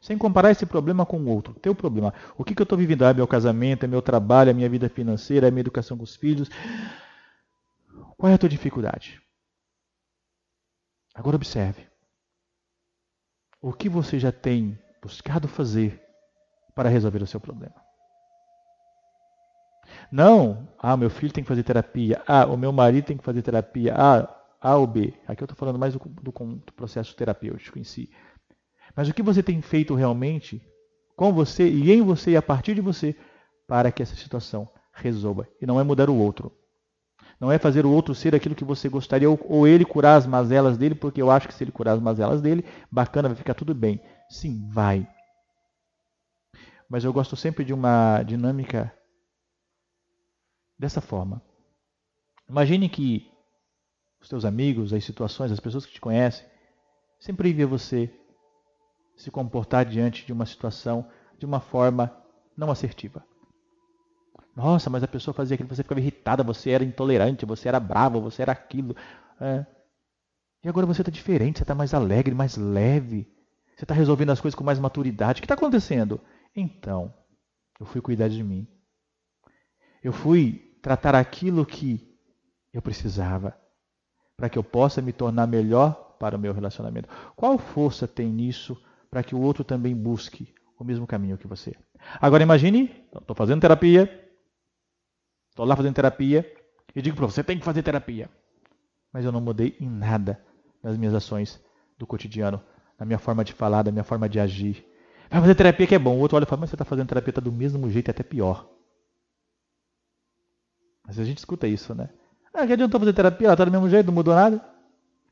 Sem 0.00 0.16
comparar 0.16 0.52
esse 0.52 0.64
problema 0.64 1.04
com 1.04 1.18
o 1.18 1.28
outro, 1.28 1.54
teu 1.54 1.74
problema. 1.74 2.14
O 2.38 2.44
que, 2.44 2.54
que 2.54 2.62
eu 2.62 2.64
estou 2.64 2.78
vivendo? 2.78 3.02
Ah, 3.02 3.12
meu 3.12 3.26
casamento, 3.26 3.84
é 3.84 3.88
meu 3.88 4.00
trabalho, 4.00 4.50
é 4.50 4.52
minha 4.52 4.68
vida 4.68 4.88
financeira, 4.88 5.48
é 5.48 5.50
minha 5.50 5.62
educação 5.62 5.96
com 5.96 6.04
os 6.04 6.14
filhos. 6.14 6.48
Qual 8.16 8.30
é 8.30 8.34
a 8.34 8.38
tua 8.38 8.48
dificuldade? 8.48 9.20
Agora 11.12 11.34
observe. 11.34 11.86
O 13.60 13.72
que 13.72 13.88
você 13.88 14.18
já 14.18 14.30
tem 14.30 14.78
buscado 15.02 15.48
fazer 15.48 16.00
para 16.74 16.88
resolver 16.88 17.22
o 17.22 17.26
seu 17.26 17.40
problema? 17.40 17.85
Não, 20.10 20.68
ah, 20.78 20.96
meu 20.96 21.10
filho 21.10 21.32
tem 21.32 21.42
que 21.42 21.48
fazer 21.48 21.62
terapia. 21.62 22.22
Ah, 22.26 22.46
o 22.46 22.56
meu 22.56 22.72
marido 22.72 23.06
tem 23.06 23.16
que 23.16 23.24
fazer 23.24 23.42
terapia. 23.42 23.94
Ah, 23.96 24.28
A 24.60 24.76
ou 24.76 24.86
B. 24.86 25.14
Aqui 25.26 25.42
eu 25.42 25.46
estou 25.46 25.56
falando 25.56 25.78
mais 25.78 25.94
do, 25.94 25.98
do, 25.98 26.32
do 26.32 26.72
processo 26.72 27.14
terapêutico 27.16 27.78
em 27.78 27.84
si. 27.84 28.10
Mas 28.94 29.08
o 29.08 29.14
que 29.14 29.22
você 29.22 29.42
tem 29.42 29.60
feito 29.60 29.94
realmente 29.94 30.62
com 31.16 31.32
você 31.32 31.68
e 31.68 31.92
em 31.92 32.02
você 32.02 32.32
e 32.32 32.36
a 32.36 32.42
partir 32.42 32.74
de 32.74 32.80
você 32.80 33.16
para 33.66 33.90
que 33.90 34.02
essa 34.02 34.14
situação 34.14 34.68
resolva? 34.92 35.46
E 35.60 35.66
não 35.66 35.80
é 35.80 35.82
mudar 35.82 36.08
o 36.08 36.16
outro. 36.16 36.52
Não 37.38 37.52
é 37.52 37.58
fazer 37.58 37.84
o 37.84 37.92
outro 37.92 38.14
ser 38.14 38.34
aquilo 38.34 38.54
que 38.54 38.64
você 38.64 38.88
gostaria, 38.88 39.28
ou, 39.28 39.38
ou, 39.44 39.68
ele 39.68 39.84
curar 39.84 40.16
as 40.16 40.26
mazelas 40.26 40.78
dele, 40.78 40.94
porque 40.94 41.20
eu 41.20 41.30
acho 41.30 41.46
que 41.46 41.52
se 41.52 41.64
ele 41.64 41.72
curar 41.72 41.92
as 41.92 42.00
mazelas 42.00 42.40
dele, 42.40 42.64
bacana, 42.90 43.28
vai 43.28 43.36
ficar 43.36 43.52
tudo 43.52 43.74
bem. 43.74 44.00
Sim, 44.30 44.66
vai. 44.70 45.06
Mas 46.88 47.04
eu 47.04 47.12
gosto 47.12 47.36
sempre 47.36 47.64
de 47.64 47.74
uma 47.74 48.22
dinâmica 48.22 48.92
dessa 50.78 51.00
forma. 51.00 51.42
Imagine 52.48 52.88
que 52.88 53.30
os 54.20 54.28
teus 54.28 54.44
amigos, 54.44 54.92
as 54.92 55.04
situações, 55.04 55.52
as 55.52 55.60
pessoas 55.60 55.84
que 55.86 55.92
te 55.92 56.00
conhecem, 56.00 56.46
sempre 57.18 57.52
vê 57.52 57.64
você 57.64 58.12
se 59.16 59.30
comportar 59.30 59.84
diante 59.84 60.26
de 60.26 60.32
uma 60.32 60.46
situação 60.46 61.08
de 61.38 61.46
uma 61.46 61.60
forma 61.60 62.14
não 62.56 62.70
assertiva. 62.70 63.24
Nossa, 64.54 64.88
mas 64.88 65.02
a 65.02 65.08
pessoa 65.08 65.34
fazia 65.34 65.54
aquilo, 65.54 65.68
você 65.68 65.82
ficava 65.82 66.00
irritada, 66.00 66.42
você 66.42 66.70
era 66.70 66.82
intolerante, 66.82 67.44
você 67.44 67.68
era 67.68 67.78
bravo, 67.78 68.20
você 68.20 68.42
era 68.42 68.52
aquilo. 68.52 68.96
É. 69.40 69.66
E 70.64 70.68
agora 70.68 70.86
você 70.86 71.02
está 71.02 71.10
diferente, 71.12 71.58
você 71.58 71.62
está 71.62 71.74
mais 71.74 71.92
alegre, 71.92 72.34
mais 72.34 72.56
leve. 72.56 73.30
Você 73.76 73.84
está 73.84 73.94
resolvendo 73.94 74.30
as 74.30 74.40
coisas 74.40 74.54
com 74.54 74.64
mais 74.64 74.78
maturidade. 74.78 75.38
O 75.38 75.42
que 75.42 75.44
está 75.44 75.54
acontecendo? 75.54 76.18
Então, 76.54 77.12
eu 77.78 77.84
fui 77.84 78.00
cuidar 78.00 78.28
de 78.28 78.42
mim. 78.42 78.66
Eu 80.02 80.12
fui 80.12 80.65
tratar 80.86 81.16
aquilo 81.16 81.66
que 81.66 82.16
eu 82.72 82.80
precisava 82.80 83.58
para 84.36 84.48
que 84.48 84.56
eu 84.56 84.62
possa 84.62 85.02
me 85.02 85.12
tornar 85.12 85.44
melhor 85.48 86.14
para 86.16 86.36
o 86.36 86.38
meu 86.38 86.52
relacionamento. 86.52 87.08
Qual 87.34 87.58
força 87.58 88.06
tem 88.06 88.28
nisso 88.28 88.80
para 89.10 89.20
que 89.20 89.34
o 89.34 89.40
outro 89.40 89.64
também 89.64 89.96
busque 89.96 90.54
o 90.78 90.84
mesmo 90.84 91.04
caminho 91.04 91.36
que 91.36 91.48
você? 91.48 91.74
Agora 92.20 92.44
imagine, 92.44 93.04
estou 93.12 93.34
fazendo 93.34 93.60
terapia, 93.60 94.04
estou 95.50 95.66
lá 95.66 95.74
fazendo 95.74 95.96
terapia 95.96 96.48
e 96.94 97.02
digo 97.02 97.16
para 97.16 97.26
você, 97.26 97.42
tem 97.42 97.58
que 97.58 97.64
fazer 97.64 97.82
terapia. 97.82 98.30
Mas 99.12 99.24
eu 99.24 99.32
não 99.32 99.40
mudei 99.40 99.76
em 99.80 99.90
nada 99.90 100.40
nas 100.84 100.96
minhas 100.96 101.14
ações 101.14 101.60
do 101.98 102.06
cotidiano, 102.06 102.62
na 102.96 103.04
minha 103.04 103.18
forma 103.18 103.44
de 103.44 103.52
falar, 103.52 103.82
da 103.82 103.90
minha 103.90 104.04
forma 104.04 104.28
de 104.28 104.38
agir. 104.38 104.86
Vai 105.28 105.40
fazer 105.40 105.56
terapia 105.56 105.84
que 105.88 105.96
é 105.96 105.98
bom. 105.98 106.14
O 106.16 106.20
outro 106.20 106.36
olha 106.36 106.44
e 106.44 106.46
fala, 106.46 106.60
mas 106.60 106.70
você 106.70 106.76
está 106.76 106.84
fazendo 106.84 107.08
terapia 107.08 107.32
tá 107.32 107.40
do 107.40 107.50
mesmo 107.50 107.90
jeito 107.90 108.08
até 108.08 108.22
pior. 108.22 108.75
Mas 111.06 111.18
a 111.18 111.24
gente 111.24 111.38
escuta 111.38 111.68
isso, 111.68 111.94
né? 111.94 112.08
Ah, 112.52 112.66
que 112.66 112.72
adiantou 112.72 112.98
fazer 112.98 113.12
terapia? 113.12 113.46
Ela 113.46 113.54
está 113.54 113.64
do 113.64 113.70
mesmo 113.70 113.88
jeito, 113.88 114.06
não 114.06 114.14
mudou 114.14 114.34
nada. 114.34 114.60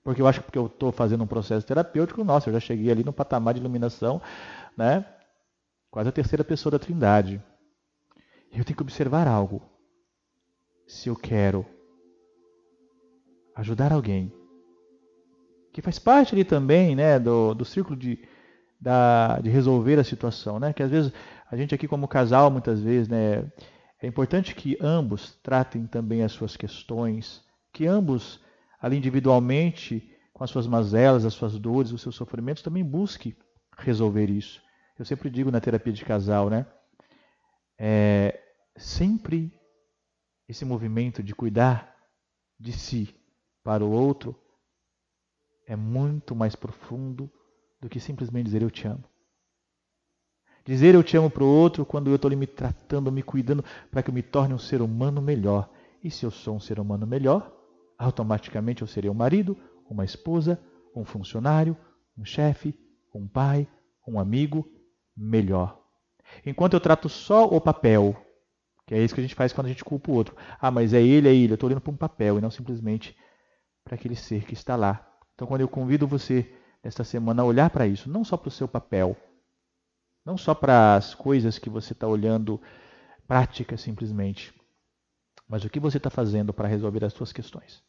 Porque 0.03 0.21
eu 0.21 0.27
acho 0.27 0.41
que 0.41 0.45
porque 0.47 0.59
eu 0.59 0.67
estou 0.67 0.93
fazendo 0.93 1.25
um 1.25 1.27
processo 1.27 1.67
terapêutico, 1.67 2.23
nossa, 2.23 2.51
eu 2.51 2.53
já 2.55 2.61
cheguei 2.61 2.91
ali 2.91 3.03
no 3.03 3.13
patamar 3.13 3.55
de 3.55 3.61
iluminação, 3.61 4.21
né? 4.77 5.05
Quase 5.91 6.11
a 6.11 6.13
terceira 6.13 6.45
pessoa 6.45 6.73
da 6.73 6.79
trindade. 6.79 7.43
Eu 8.53 8.65
tenho 8.65 8.77
que 8.77 8.83
observar 8.83 9.27
algo. 9.27 9.63
Se 10.87 11.09
eu 11.09 11.17
quero 11.17 11.65
ajudar 13.57 13.93
alguém, 13.93 14.33
que 15.73 15.81
faz 15.81 15.99
parte 15.99 16.35
ali 16.35 16.45
também 16.45 16.95
né, 16.95 17.19
do, 17.19 17.55
do 17.55 17.65
círculo 17.65 17.97
de, 17.97 18.19
da, 18.81 19.41
de 19.41 19.49
resolver 19.49 19.99
a 19.99 20.05
situação. 20.05 20.61
Né? 20.61 20.73
Que 20.73 20.83
às 20.83 20.91
vezes 20.91 21.13
a 21.51 21.57
gente 21.57 21.75
aqui 21.75 21.89
como 21.89 22.07
casal, 22.07 22.51
muitas 22.51 22.81
vezes, 22.81 23.09
né, 23.09 23.45
é 24.05 24.07
importante 24.07 24.55
que 24.55 24.77
ambos 24.83 25.35
tratem 25.43 25.87
também 25.87 26.23
as 26.23 26.33
suas 26.33 26.59
questões, 26.59 27.43
que 27.73 27.87
ambos, 27.87 28.39
ali 28.79 28.99
individualmente, 28.99 30.15
com 30.31 30.45
as 30.45 30.51
suas 30.51 30.67
mazelas, 30.67 31.25
as 31.25 31.33
suas 31.33 31.59
dores, 31.59 31.91
os 31.91 32.03
seus 32.03 32.15
sofrimentos, 32.15 32.63
também 32.63 32.85
busque 32.85 33.35
resolver 33.79 34.29
isso. 34.29 34.63
Eu 34.99 35.07
sempre 35.07 35.31
digo 35.31 35.51
na 35.51 35.59
terapia 35.59 35.93
de 35.93 36.05
casal, 36.05 36.51
né? 36.51 36.67
É, 37.79 38.39
sempre 38.77 39.59
esse 40.47 40.67
movimento 40.67 41.23
de 41.23 41.35
cuidar 41.35 41.97
de 42.61 42.73
si 42.73 43.09
para 43.63 43.83
o 43.83 43.91
outro 43.91 44.39
é 45.67 45.75
muito 45.75 46.37
mais 46.37 46.55
profundo 46.55 47.33
do 47.81 47.89
que 47.89 47.99
simplesmente 47.99 48.45
dizer 48.45 48.61
eu 48.61 48.71
te 48.71 48.87
amo. 48.87 49.05
Dizer 50.65 50.95
eu 50.95 51.03
te 51.03 51.17
amo 51.17 51.31
para 51.31 51.45
o 51.45 51.47
outro 51.47 51.85
quando 51.85 52.09
eu 52.09 52.17
estou 52.17 52.31
me 52.31 52.47
tratando, 52.47 53.13
me 53.13 53.23
cuidando 53.23 53.65
para 53.91 54.03
que 54.03 54.11
eu 54.11 54.15
me 54.15 54.23
torne 54.23 54.55
um 54.55 54.59
ser 54.59 54.81
humano 54.81 55.21
melhor. 55.21 55.69
E 56.03 56.11
se 56.11 56.25
eu 56.25 56.31
sou 56.31 56.57
um 56.57 56.61
ser 56.61 56.81
humano 56.81 57.07
melhor, 57.07 57.53
automaticamente 57.99 58.83
eu 58.83 58.89
serei 58.89 59.11
um 59.11 59.15
marido, 59.15 59.57
uma 59.89 60.05
esposa, 60.05 60.61
um 60.95 61.05
funcionário, 61.05 61.77
um 62.17 62.25
chefe, 62.25 62.75
um 63.15 63.29
pai, 63.29 63.69
um 64.07 64.19
amigo 64.19 64.67
melhor. 65.17 65.81
Enquanto 66.45 66.75
eu 66.75 66.81
trato 66.81 67.09
só 67.09 67.45
o 67.45 67.61
papel, 67.61 68.17
que 68.87 68.95
é 68.95 69.03
isso 69.03 69.15
que 69.15 69.21
a 69.21 69.25
gente 69.25 69.35
faz 69.35 69.53
quando 69.53 69.67
a 69.67 69.71
gente 69.71 69.85
culpa 69.85 70.11
o 70.11 70.15
outro. 70.15 70.35
Ah, 70.61 70.71
mas 70.71 70.93
é 70.95 71.03
ele, 71.03 71.29
é 71.29 71.35
ele. 71.35 71.53
Eu 71.53 71.55
estou 71.55 71.69
olhando 71.69 71.83
para 71.83 71.93
um 71.93 71.97
papel 71.97 72.39
e 72.39 72.41
não 72.41 72.51
simplesmente 72.51 73.17
para 73.85 73.95
aquele 73.95 74.17
ser 74.17 74.45
que 74.45 74.55
está 74.55 74.77
lá 74.77 75.11
então, 75.35 75.49
quando 75.49 75.63
eu 75.63 75.69
convido 75.69 76.07
você 76.07 76.49
esta 76.83 77.03
semana 77.03 77.43
a 77.43 77.45
olhar 77.45 77.71
para 77.71 77.87
isso, 77.87 78.09
não 78.09 78.25
só 78.25 78.37
para 78.37 78.49
o 78.49 78.53
seu 78.53 78.69
papel, 78.69 79.17
não 80.25 80.37
só 80.37 80.55
para 80.55 80.97
as 80.97 81.15
coisas 81.15 81.59
que 81.59 81.69
você 81.69 81.93
está 81.93 82.07
olhando 82.07 82.61
práticas 83.27 83.81
simplesmente, 83.81 84.55
mas 85.49 85.65
o 85.65 85.71
que 85.71 85.79
você 85.79 85.99
está 85.99 86.11
fazendo 86.11 86.53
para 86.53 86.69
resolver 86.69 87.05
as 87.05 87.13
suas 87.13 87.33
questões, 87.33 87.83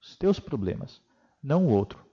os 0.00 0.16
teus 0.16 0.38
problemas, 0.38 1.00
não 1.42 1.66
o 1.66 1.70
outro. 1.70 2.04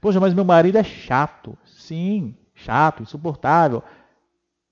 Poxa, 0.00 0.20
mas 0.20 0.34
meu 0.34 0.44
marido 0.44 0.78
é 0.78 0.84
chato. 0.84 1.56
Sim, 1.64 2.36
chato, 2.54 3.02
insuportável. 3.02 3.82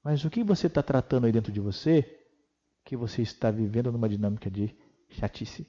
Mas 0.02 0.24
o 0.24 0.30
que 0.30 0.44
você 0.44 0.66
está 0.66 0.82
tratando 0.82 1.26
aí 1.26 1.32
dentro 1.32 1.52
de 1.52 1.60
você 1.60 2.20
que 2.84 2.96
você 2.96 3.22
está 3.22 3.50
vivendo 3.50 3.90
numa 3.90 4.08
dinâmica 4.08 4.50
de 4.50 4.76
chatice? 5.08 5.66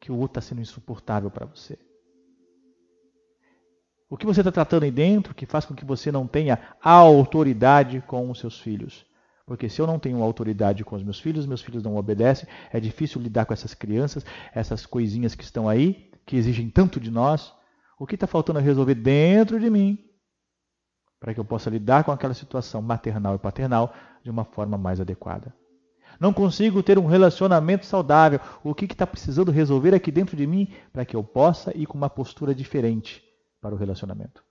Que 0.00 0.10
o 0.10 0.16
outro 0.16 0.38
está 0.38 0.40
sendo 0.40 0.60
insuportável 0.60 1.30
para 1.30 1.46
você? 1.46 1.78
O 4.14 4.16
que 4.16 4.26
você 4.26 4.42
está 4.42 4.52
tratando 4.52 4.84
aí 4.84 4.92
dentro 4.92 5.34
que 5.34 5.44
faz 5.44 5.64
com 5.64 5.74
que 5.74 5.84
você 5.84 6.12
não 6.12 6.24
tenha 6.24 6.56
autoridade 6.80 8.00
com 8.06 8.30
os 8.30 8.38
seus 8.38 8.60
filhos? 8.60 9.04
Porque 9.44 9.68
se 9.68 9.82
eu 9.82 9.88
não 9.88 9.98
tenho 9.98 10.22
autoridade 10.22 10.84
com 10.84 10.94
os 10.94 11.02
meus 11.02 11.18
filhos, 11.18 11.46
meus 11.46 11.62
filhos 11.62 11.82
não 11.82 11.96
obedecem, 11.96 12.48
é 12.72 12.78
difícil 12.78 13.20
lidar 13.20 13.44
com 13.44 13.52
essas 13.52 13.74
crianças, 13.74 14.24
essas 14.54 14.86
coisinhas 14.86 15.34
que 15.34 15.42
estão 15.42 15.68
aí, 15.68 16.12
que 16.24 16.36
exigem 16.36 16.70
tanto 16.70 17.00
de 17.00 17.10
nós. 17.10 17.52
O 17.98 18.06
que 18.06 18.14
está 18.14 18.28
faltando 18.28 18.60
a 18.60 18.62
resolver 18.62 18.94
dentro 18.94 19.58
de 19.58 19.68
mim 19.68 19.98
para 21.18 21.34
que 21.34 21.40
eu 21.40 21.44
possa 21.44 21.68
lidar 21.68 22.04
com 22.04 22.12
aquela 22.12 22.34
situação 22.34 22.80
maternal 22.80 23.34
e 23.34 23.38
paternal 23.40 23.92
de 24.22 24.30
uma 24.30 24.44
forma 24.44 24.78
mais 24.78 25.00
adequada? 25.00 25.52
Não 26.20 26.32
consigo 26.32 26.84
ter 26.84 27.00
um 27.00 27.06
relacionamento 27.06 27.84
saudável. 27.84 28.38
O 28.62 28.76
que 28.76 28.84
está 28.84 29.08
precisando 29.08 29.50
resolver 29.50 29.92
aqui 29.92 30.12
dentro 30.12 30.36
de 30.36 30.46
mim 30.46 30.72
para 30.92 31.04
que 31.04 31.16
eu 31.16 31.24
possa 31.24 31.76
ir 31.76 31.86
com 31.86 31.98
uma 31.98 32.08
postura 32.08 32.54
diferente? 32.54 33.33
Para 33.64 33.74
o 33.74 33.78
relacionamento. 33.78 34.44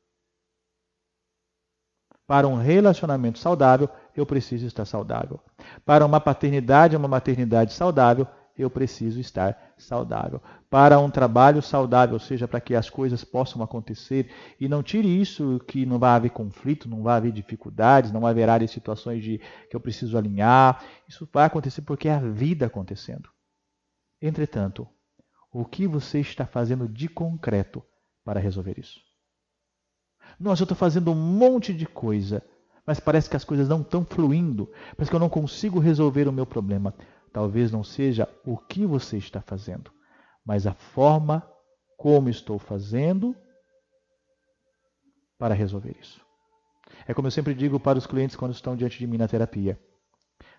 Para 2.25 2.48
um 2.48 2.55
relacionamento 2.55 3.38
saudável, 3.38 3.88
eu 4.15 4.25
preciso 4.25 4.65
estar 4.65 4.86
saudável. 4.86 5.39
Para 5.86 6.03
uma 6.03 6.20
paternidade, 6.20 6.98
uma 6.98 7.08
maternidade 7.08 7.74
saudável, 7.74 8.25
eu 8.58 8.72
preciso 8.72 9.20
estar 9.20 9.75
saudável. 9.77 10.41
Para 10.67 10.98
um 10.98 11.12
trabalho 11.12 11.62
saudável, 11.62 12.15
ou 12.15 12.20
seja, 12.20 12.48
para 12.48 12.60
que 12.60 12.74
as 12.74 12.89
coisas 12.89 13.24
possam 13.24 13.62
acontecer 13.62 14.32
e 14.60 14.67
não 14.67 14.82
tire 14.82 15.08
isso 15.22 15.60
que 15.67 15.86
não 15.86 16.00
vai 16.00 16.15
haver 16.15 16.32
conflito, 16.32 16.89
não 16.89 17.03
vai 17.03 17.17
haver 17.17 17.32
dificuldades, 17.32 18.12
não 18.12 18.25
haverá 18.25 18.65
situações 18.67 19.24
de 19.24 19.39
que 19.70 19.75
eu 19.75 19.79
preciso 19.79 20.17
alinhar. 20.17 20.84
Isso 21.08 21.29
vai 21.32 21.46
acontecer 21.46 21.84
porque 21.84 22.08
é 22.08 22.15
a 22.15 22.20
vida 22.20 22.65
acontecendo. 22.65 23.29
Entretanto, 24.20 24.88
o 25.51 25.63
que 25.65 25.86
você 25.86 26.20
está 26.20 26.48
fazendo 26.48 26.88
de 26.88 27.08
concreto 27.08 27.84
para 28.24 28.39
resolver 28.39 28.77
isso. 28.77 29.00
Nossa, 30.39 30.62
eu 30.62 30.65
estou 30.65 30.77
fazendo 30.77 31.12
um 31.12 31.15
monte 31.15 31.74
de 31.74 31.86
coisa, 31.86 32.44
mas 32.86 33.00
parece 33.00 33.30
que 33.30 33.36
as 33.36 33.44
coisas 33.44 33.68
não 33.68 33.82
estão 33.82 34.06
fluindo, 34.06 34.70
parece 34.96 35.10
que 35.10 35.15
eu 35.15 35.20
não 35.20 35.30
consigo 35.30 35.80
resolver 35.80 36.27
o 36.27 36.34
meu 36.34 36.46
problema. 36.46 36.94
Talvez 37.32 37.72
não 37.72 37.84
seja 37.84 38.27
o 38.46 38.58
que 38.58 38.86
você 38.86 39.18
está 39.18 39.42
fazendo, 39.42 39.92
mas 40.46 40.68
a 40.68 40.74
forma 40.74 41.48
como 41.98 42.30
estou 42.30 42.60
fazendo 42.60 43.36
para 45.38 45.53
resolver 45.53 45.96
isso. 46.00 46.22
É 47.08 47.13
como 47.13 47.27
eu 47.27 47.32
sempre 47.32 47.53
digo 47.53 47.80
para 47.80 47.98
os 47.98 48.08
clientes 48.08 48.36
quando 48.36 48.53
estão 48.53 48.75
diante 48.75 49.00
de 49.00 49.08
mim 49.08 49.18
na 49.18 49.27
terapia. 49.27 49.80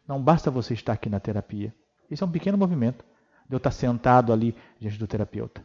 Não 0.07 0.23
basta 0.23 0.51
você 0.51 0.75
estar 0.75 0.93
aqui 0.93 1.09
na 1.09 1.21
terapia. 1.21 1.75
Isso 2.11 2.23
é 2.23 2.27
um 2.27 2.31
pequeno 2.31 2.59
movimento 2.59 3.05
de 3.49 3.55
eu 3.55 3.59
estar 3.59 3.71
sentado 3.71 4.33
ali 4.33 4.55
diante 4.79 4.99
do 4.99 5.07
terapeuta. 5.07 5.65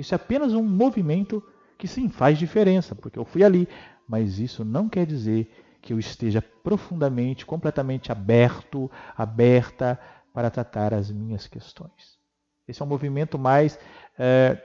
Isso 0.00 0.14
é 0.14 0.16
apenas 0.16 0.54
um 0.54 0.62
movimento 0.62 1.42
que 1.76 1.86
sim 1.86 2.08
faz 2.08 2.38
diferença, 2.38 2.94
porque 2.94 3.18
eu 3.18 3.24
fui 3.24 3.44
ali, 3.44 3.68
mas 4.08 4.38
isso 4.38 4.64
não 4.64 4.88
quer 4.88 5.04
dizer 5.04 5.50
que 5.82 5.92
eu 5.92 5.98
esteja 5.98 6.40
profundamente, 6.40 7.44
completamente 7.44 8.10
aberto, 8.10 8.90
aberta 9.16 10.00
para 10.32 10.50
tratar 10.50 10.94
as 10.94 11.10
minhas 11.10 11.46
questões. 11.46 12.18
Esse 12.66 12.80
é 12.80 12.84
um 12.84 12.88
movimento 12.88 13.38
mais 13.38 13.78
é, 14.18 14.56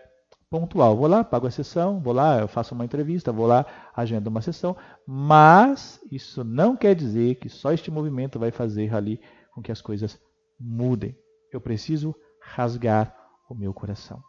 pontual. 0.50 0.96
Vou 0.96 1.08
lá, 1.08 1.22
pago 1.22 1.48
a 1.48 1.52
sessão, 1.52 2.00
vou 2.00 2.14
lá, 2.14 2.48
faço 2.48 2.74
uma 2.74 2.86
entrevista, 2.86 3.32
vou 3.32 3.46
lá, 3.46 3.66
agendo 3.94 4.30
uma 4.30 4.42
sessão, 4.42 4.76
mas 5.06 6.00
isso 6.10 6.46
não 6.46 6.78
quer 6.78 6.96
dizer 6.96 7.36
que 7.36 7.50
só 7.50 7.74
este 7.74 7.92
movimento 7.92 8.40
vai 8.40 8.52
fazer 8.52 8.94
ali 8.96 9.20
com 9.54 9.62
que 9.62 9.72
as 9.72 9.82
coisas 9.82 10.18
mudem. 10.58 11.14
Eu 11.52 11.60
preciso 11.60 12.16
rasgar 12.42 13.14
o 13.50 13.56
meu 13.56 13.74
coração. 13.74 14.24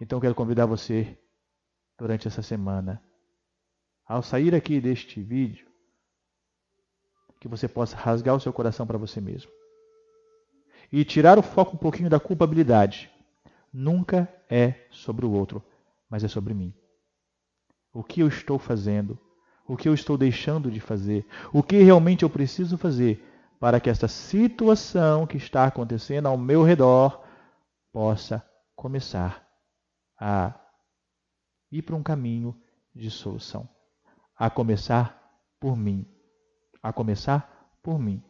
Então 0.00 0.18
quero 0.18 0.34
convidar 0.34 0.64
você 0.64 1.18
durante 1.98 2.26
essa 2.26 2.40
semana, 2.40 3.02
ao 4.06 4.22
sair 4.22 4.54
aqui 4.54 4.80
deste 4.80 5.22
vídeo, 5.22 5.68
que 7.38 7.46
você 7.46 7.68
possa 7.68 7.96
rasgar 7.96 8.34
o 8.34 8.40
seu 8.40 8.52
coração 8.52 8.86
para 8.86 8.98
você 8.98 9.20
mesmo 9.20 9.50
e 10.90 11.04
tirar 11.04 11.38
o 11.38 11.42
foco 11.42 11.76
um 11.76 11.78
pouquinho 11.78 12.10
da 12.10 12.18
culpabilidade. 12.18 13.10
Nunca 13.72 14.28
é 14.48 14.86
sobre 14.90 15.24
o 15.24 15.30
outro, 15.30 15.62
mas 16.08 16.24
é 16.24 16.28
sobre 16.28 16.54
mim. 16.54 16.74
O 17.92 18.02
que 18.02 18.20
eu 18.20 18.28
estou 18.28 18.58
fazendo? 18.58 19.18
O 19.66 19.76
que 19.76 19.88
eu 19.88 19.94
estou 19.94 20.18
deixando 20.18 20.70
de 20.70 20.80
fazer? 20.80 21.24
O 21.52 21.62
que 21.62 21.76
realmente 21.82 22.24
eu 22.24 22.30
preciso 22.30 22.76
fazer 22.76 23.24
para 23.60 23.78
que 23.78 23.90
esta 23.90 24.08
situação 24.08 25.26
que 25.26 25.36
está 25.36 25.66
acontecendo 25.66 26.26
ao 26.26 26.36
meu 26.36 26.62
redor 26.62 27.22
possa 27.92 28.44
começar 28.74 29.49
a 30.20 30.54
ir 31.72 31.80
para 31.82 31.96
um 31.96 32.02
caminho 32.02 32.54
de 32.94 33.10
solução. 33.10 33.66
A 34.36 34.50
começar 34.50 35.18
por 35.58 35.76
mim. 35.76 36.06
A 36.82 36.92
começar 36.92 37.72
por 37.82 37.98
mim. 37.98 38.22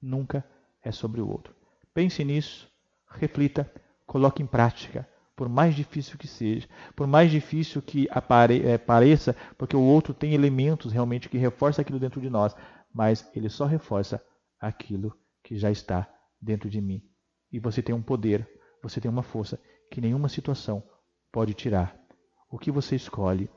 Nunca 0.00 0.44
é 0.82 0.92
sobre 0.92 1.20
o 1.20 1.28
outro. 1.28 1.54
Pense 1.92 2.24
nisso, 2.24 2.70
reflita, 3.08 3.70
coloque 4.06 4.42
em 4.42 4.46
prática, 4.46 5.08
por 5.34 5.48
mais 5.48 5.74
difícil 5.74 6.16
que 6.16 6.28
seja, 6.28 6.68
por 6.94 7.06
mais 7.06 7.30
difícil 7.30 7.82
que 7.82 8.08
é, 8.64 8.78
pareça, 8.78 9.34
porque 9.58 9.76
o 9.76 9.82
outro 9.82 10.14
tem 10.14 10.32
elementos 10.32 10.92
realmente 10.92 11.28
que 11.28 11.36
reforçam 11.38 11.82
aquilo 11.82 11.98
dentro 11.98 12.20
de 12.20 12.30
nós, 12.30 12.54
mas 12.92 13.28
ele 13.34 13.48
só 13.48 13.66
reforça 13.66 14.22
aquilo 14.60 15.14
que 15.42 15.56
já 15.56 15.70
está 15.70 16.08
dentro 16.40 16.70
de 16.70 16.80
mim. 16.80 17.02
E 17.50 17.58
você 17.58 17.82
tem 17.82 17.94
um 17.94 18.02
poder, 18.02 18.48
você 18.82 19.00
tem 19.00 19.10
uma 19.10 19.22
força 19.22 19.60
que 19.90 20.00
nenhuma 20.00 20.28
situação 20.28 20.82
pode 21.36 21.52
tirar. 21.52 21.94
O 22.50 22.58
que 22.58 22.70
você 22.70 22.96
escolhe? 22.96 23.50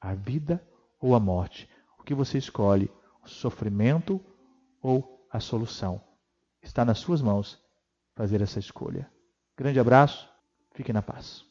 A 0.00 0.12
vida 0.12 0.60
ou 1.00 1.14
a 1.14 1.20
morte? 1.20 1.70
O 2.00 2.02
que 2.02 2.12
você 2.12 2.36
escolhe? 2.36 2.90
O 3.22 3.28
sofrimento 3.28 4.20
ou 4.82 5.24
a 5.30 5.38
solução? 5.38 6.02
Está 6.60 6.84
nas 6.84 6.98
suas 6.98 7.22
mãos 7.22 7.62
fazer 8.16 8.42
essa 8.42 8.58
escolha. 8.58 9.08
Grande 9.56 9.78
abraço, 9.78 10.28
fique 10.74 10.92
na 10.92 11.00
paz. 11.00 11.48